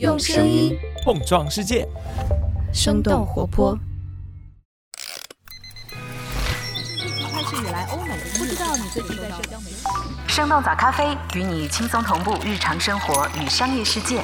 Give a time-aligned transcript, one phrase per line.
[0.00, 1.86] 用声音碰撞世界，
[2.72, 3.78] 生动活泼。
[7.32, 9.76] 开始以来，欧美不知道你最近在社交媒体。
[10.26, 14.20] 生动早咖啡与你轻松同步日常生活与商业世界。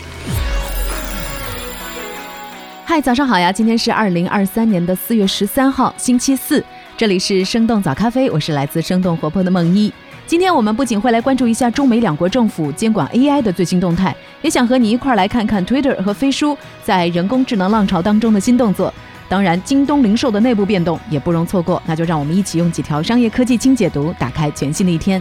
[2.84, 3.52] 嗨，早上好呀！
[3.52, 6.64] 今天是二零二三年的四月十三号，星期四。
[6.96, 9.92] 这里是生动早咖啡，我是来自生动活泼的梦一。
[10.30, 18.94] 今天我们不仅会来关注一下中美两国政府监管 AI 的最新动态，也想和你一块来看看 Twitter 和飞书在人工智能浪潮当中的新动作。
[19.28, 21.82] 当然，京东零售的内部变动也不容错过。
[21.84, 25.20] 那就让我们一起用几条商业科技轻解读，打开全新的一天。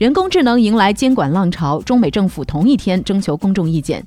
[0.00, 4.04] 人工智能迎来监管浪潮，中美政府同一天征求公众意见。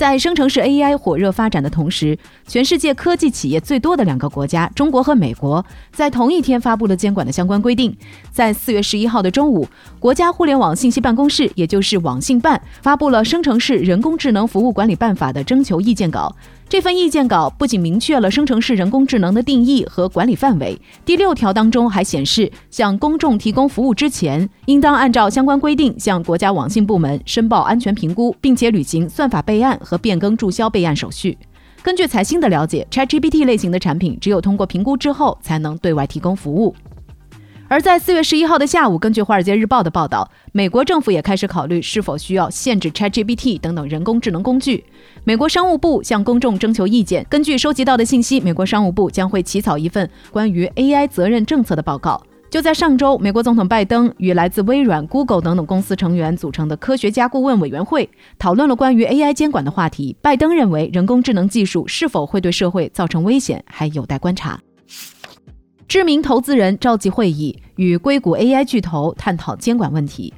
[0.00, 2.18] 在生成式 AI 火热发展的同时，
[2.48, 7.94] 全世界科技企业最多的两个国家——中国和美国，在同一天发布了监管的相关规定。
[8.32, 9.68] 在四月十一号的中午，
[9.98, 16.34] 国家互联网信息办公室，也就是网信办，发布了《生成式人工智能服务管理办法》的征求意见稿。
[16.70, 31.36] 这份意见稿不仅明确了生成式人工智能的定义和管理范围，第六条当中还显示，向公众提供服务之前，应当按照相关规定向国家网信部门申报安全评估，并且履行算法备案和变更注销备案手续。
[31.82, 36.72] 根据财新的了解，ChatGPT 类型的产品只有通过评估之后，才能对外提供服务。
[37.70, 44.82] 而在四月十一号的下午，根据《华尔街日报》的报道，美国政府也开始考虑是否需要限制 ChatGPT 等等人工智能工具。
[45.22, 47.24] 美国商务部向公众征求意见。
[47.30, 52.20] 根据收集到的信息，美国商务部将会起草一份关于 AI 责任政策的报告。
[52.50, 60.16] 就在上周，美国总统拜登与来自微软、Google 等等公司成员组成的科学家顾问委员会讨论了关于 AI 监管的话题。
[60.20, 64.58] 拜登认为，人工智能技术是否会对社会造成危险，还有待观察。
[65.90, 70.32] 知名投资人召集会议，与硅谷 AI 巨头探讨监管问题。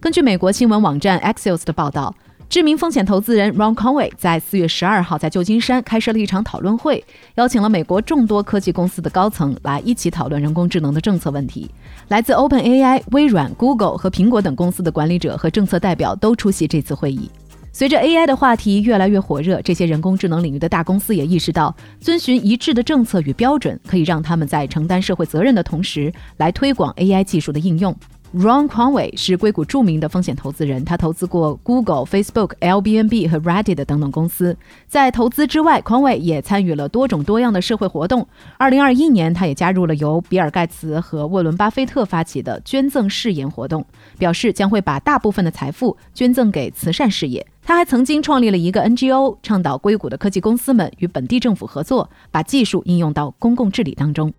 [0.00, 2.12] 根据美国新闻网站 Axios 的报道，
[2.48, 7.04] 知名风险投资人 Ron Conway 在四月十二号在旧金山开设了一场讨论会，
[7.36, 11.70] 邀请了美国众多科技公司的高层来一起讨论人工智能的政策问题。
[12.08, 17.30] 来自 OpenAI、微软、Google 和苹果等公司的管理者和政策代表都出席这次会议。
[17.72, 27.94] 随着 AI 的话题越来越火热，这些人工智能领域的大公司也意识到，遵循一致的政策与标准，可以让他们在承担社会责任的同时，来推广 AI 技术的应用。
[28.36, 34.54] Ron Conway 是硅谷著名的风险投资人，他投资过 Google、Facebook、Airbnb 和 Reddit 等等公司。
[34.86, 38.28] 在投资之外，Conway 也参与了多种多样的社会活动。
[38.58, 43.82] 二零二一年，他也加入了由比尔·盖茨和沃伦·巴菲特发起的捐赠誓言活动，
[44.18, 47.46] 表示将会把大部分的财富捐赠给慈善事业。
[47.62, 54.30] 他还曾经创立了一个 NGO，倡导硅谷的科技公司们与本地政府合作，把技术应用到公共治理当中。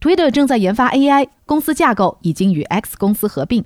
[0.00, 3.62] Twitter 正在研发 AI，公司架构已经与 X 公司合并。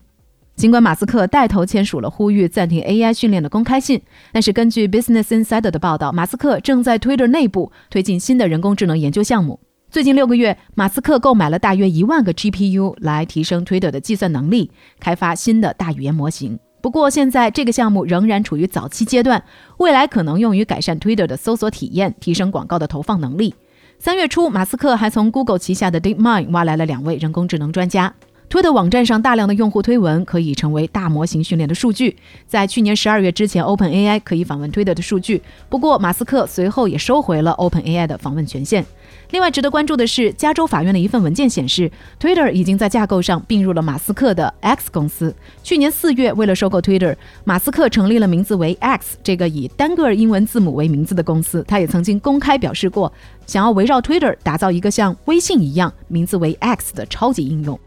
[0.57, 4.03] 尽管马斯克带头签署了呼吁暂停 AI 训练的公开信，
[4.33, 9.61] 但是根据 Business Insider 的报道，马斯克正在 Twitter 内部推进新的人工智能研究项目。
[9.91, 16.59] 最近六个月，马斯克购买了大约一万个 GPU 来提升 Twitter 的计算能力，开发新的大语言模型。
[16.83, 19.45] 不过，现在这个项目仍然处于早期阶段，
[19.77, 23.55] 未来可能用于改善 Twitter 的搜索体验，提升广告的投放能力。
[23.99, 28.15] 三月初，马斯克还从 Google 旗下的 DeepMind 挖来了两位人工智能专家。
[28.49, 32.17] 推特网站上大量的用户推文可以成为大模型训练的数据。
[32.47, 38.85] 在去年十二月之前，OpenAI 可以访问推特的数据，不过马斯克随后也收回了 OpenAI 的访问权限。
[39.31, 41.91] 另外值得关注的是，加州法院的一份文件显示
[42.21, 45.35] ，Twitter 已经在架构上并入了马斯克的 X 公司。
[45.65, 51.65] 去年四月，为了收购 Twitter，马斯克成立了名字为 X 这个以单个英文字母为名字的公司。
[51.67, 53.13] 他也曾经公开表示过，
[53.47, 57.79] 想要围绕 Twitter 打造一个像微信一样名字为 X 的超级应用。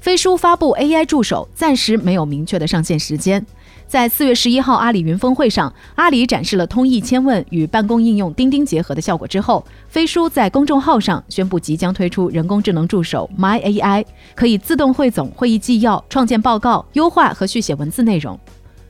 [0.00, 3.44] 飞书发布 AI 助手，暂时没有明确的上线时间。
[3.88, 14.04] 在四月十一号阿里云峰会上，阿里展示了通义千问与办公应用钉钉结合的效果之后，飞书在公众号上宣布即将推出人工智能助手 My AI，
[14.34, 18.38] 可以自动汇总会议纪要、创建报告、优化和续写文字内容。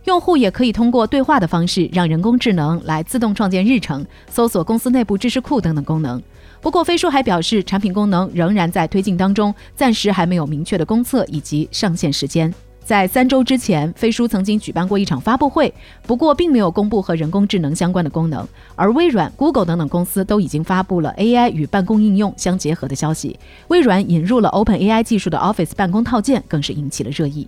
[0.09, 6.21] 用户也可以通过对话的方式，让人工智能来自动创建日程、搜索公司内部知识库等等功能。
[6.63, 12.53] 不过，飞书还表示，产品功能仍然在推进当中，暂时还没有明确的公测以及上线时间。
[12.83, 15.71] 在三周之前，飞书曾经举办过一场发布会，
[16.07, 18.49] 不过并没有公布和人工智能相关的功能。
[18.77, 23.39] 而微软、Google 等等公司都已经发布了 AI 与办公应用相结合的消息。
[23.69, 27.47] 微软引入了 OpenAI 技术的 Office 办公套件，更是引起了热议。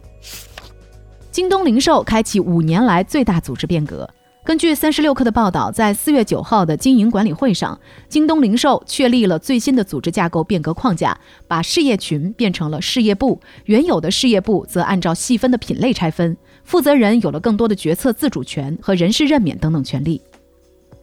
[1.32, 4.08] 京东零售开启五年来最大组织变革。
[4.42, 7.78] 根据三十六氪的报道，在四月九号的经营管理会上，
[8.08, 11.16] 京东零售确立了最新的组织架构变革框架，
[11.46, 20.20] 把事业群变成了事业部，原有的事业部则按照细分的品类拆分，负责人有了更多的决策自主权和人事任免等等权利。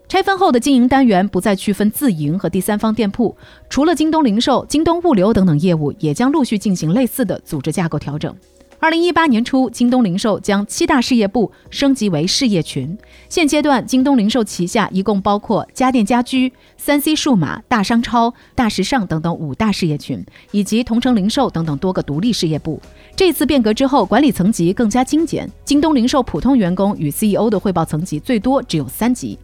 [0.09, 3.33] 拆分后的经营单元不再区分自营和第三方店铺，
[3.69, 8.35] 除了京东零售、京东物流等等业务，也将陆续进行类似的组织架构调整。
[8.79, 12.95] 二零一八年初，京东零售将七大事业部升级为事业群。
[13.27, 22.79] 现阶段，京东零售旗下一共包括家电家居、三 C 数码、大商超、大时尚等等五大事业群，以及同城零售等等多个独立事业部。
[23.15, 29.39] 这次变革之后，管理层级更加精简，京东零售普通员工与 CEO 的汇报层级最多只有三级。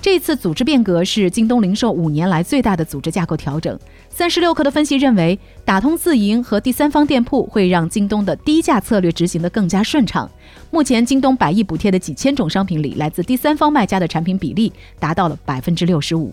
[0.00, 3.76] 这次组织变革是京东零售五年来最大的组织架构调整。
[4.08, 10.30] 三十六氪的分析认为，打通自营和第三方店铺会让京东的低价策略执行得更加顺畅。
[10.70, 16.32] 目前，京东百亿补贴的几千种商品里，来自第三方卖家的产品比例达到了百分之六十五。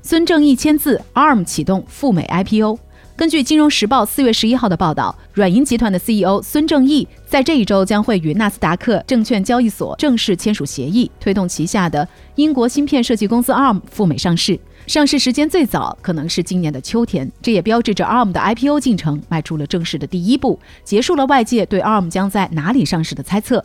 [0.00, 2.78] 孙正义签字，ARM 启动赴美 IPO。
[3.16, 14.58] 根据《金融时报》四月十一号的报道，软银集团的 CEO 孙正义在这一周将会与纳斯达克证券交易所正式签署协议，推动旗下的英国芯片设计公司 ARM 赴美上市。
[14.88, 23.64] 上市时间最早可能是今年的秋天，这也标志着 ARM 的 IPO 进程迈出了正式的第一步，结束了外界对 ARM 将在哪里上市的猜测。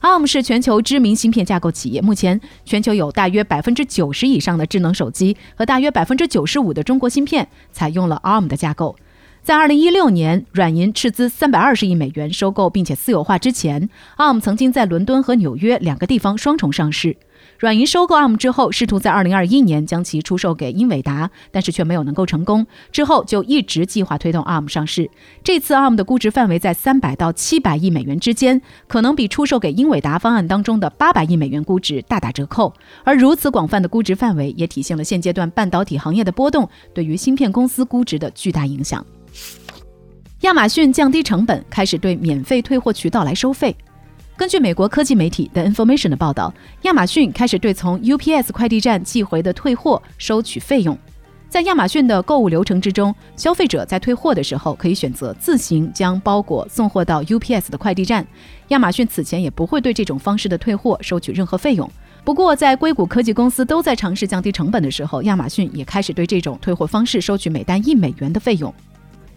[0.00, 8.94] ARM 是全球知名芯片架构企业，目前全球有大约百分之九十以上的智能手机和大约百分之九十五的中国芯片采用了 ARM 的架构。
[9.48, 17.16] 在二零一六年，软银斥资三百二十亿美元收购并且私有化之前，ARM 曾经在伦敦和纽约两个地方双重上市。
[17.58, 22.66] 软银收购 ARM 之后，试图在二零二一年将其出售给英伟达，但是却没有能够成功。
[22.92, 25.10] 之后就一直计划推动 ARM 上市。
[25.42, 32.74] 这次 ARM 的估值范围在三百到七百亿美元之间，可能比出售给英伟达方案当中的八百亿美元估值大打折扣。
[33.02, 39.02] 而如此广泛的估值范围，也体现了现阶段半导体行业的波动对于芯片公司估值的巨大影响。
[40.42, 43.76] 亚马逊降低成本，开始对免费退货渠道来收费。
[44.36, 50.96] 根据美国科技媒体 The Information 的报道，亚马逊开始对从 UPS 快递站寄回的退货收取费用。
[51.48, 58.24] 在亚马逊的购物流程之中，消费者在退货的时候可以选择自行将包裹送货到 UPS 的快递站。
[58.68, 61.90] 亚马逊此前也不会对这种方式的退货收取任何费用。
[62.22, 68.72] 不过，在硅谷科技公司都在尝试降低成本的时候，亚马逊也开始对这种退货方式收取每单一美元的费用。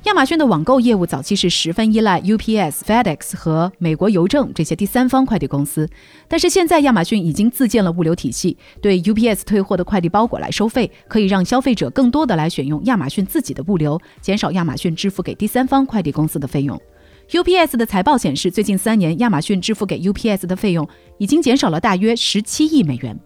[0.05, 5.87] 亚马逊的网购业务早期是十分依赖 UPS、FedEx 和美国邮政这些第三方快递公司，
[6.27, 16.81] 但是现在亚马逊已经自建了物流体系，对 UPS 退货的快递包裹来收费，可以让消费者更多的来选用亚马逊自己的物流，减少亚马逊支付给第三方快递公司的费用。
[17.29, 20.87] UPS 的财报显示，最近三年亚马逊支付给 UPS 的费用
[21.19, 23.17] 已经减少了大约十七亿美元。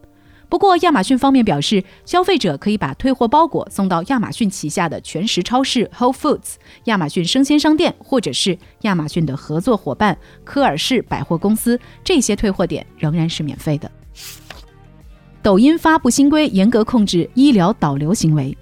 [0.50, 6.56] 不过，亚马逊方面表示，消费者可以把退货包裹送到亚马逊旗下的全食超市 Whole Foods、
[6.86, 11.80] 亚马逊生鲜商店，或者是亚马逊的合作伙伴科尔氏百货公司。
[12.03, 13.92] 这些退货点仍然是免费的。
[15.42, 18.57] 抖音发布新规，严格控制医疗导流行为。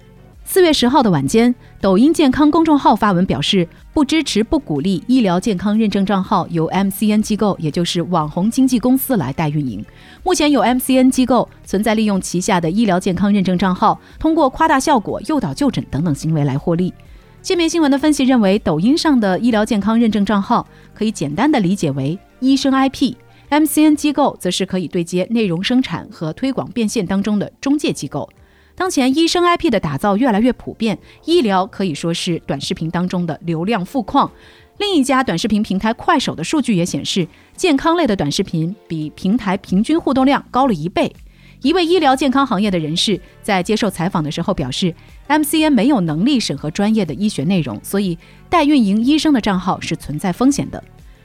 [0.46, 9.82] 四月十号的晚间，抖音健康公众号发文表示，不支持、不鼓励医疗健康认证账号由 MCN 机构，也就是网红经纪公司来代运营。
[10.22, 16.92] 目前有 MCN 机构存在利用旗下的医疗健康认证账号，通过夸大效果、诱导就诊等等行为来获利。
[17.40, 28.28] 界面新闻的分析认为，抖音上的医疗健康认证账号可以简单的理解为医生 IP，MCN 机构则是可以对接内容生产和推广变现当中的中介机构。
[28.76, 34.30] 当前医生 IP 的打造越来越普遍，医疗可以说是短视频当中的流量富矿。
[34.78, 41.14] 另一家短视频平台快手的数据也显示，健康类的短视频比平台平均互动量高了一倍。
[41.62, 44.92] 一位医疗健康行业的人士在接受采访的时候表示
[45.28, 48.18] ，MCN 没有能力审核专业的医学内容，所以
[48.50, 50.82] 代运营医生的账号是存在风险的。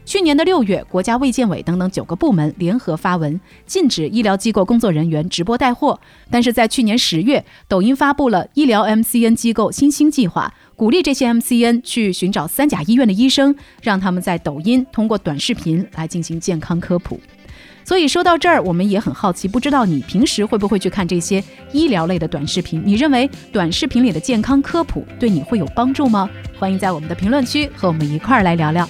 [0.09, 5.99] 去年的六月，国家卫健委等等九个部门联合发文禁止医疗机构工作人员直播带货。
[6.31, 17.21] 但是在去年十月，抖音发布了医疗 MCN 机构新兴计划，鼓励这些 MCN 去寻找三甲医院的医生，让他们在抖音通过短视频来进行健康科普。
[17.85, 22.81] 所以说到这儿，我们也很好奇，不知道你平时会不会去看这些医疗类的短视频？
[22.83, 26.27] 你认为短视频里的健康科普对你会有帮助吗？
[26.57, 28.89] 欢迎在我们的评论区和我们一块儿来聊聊。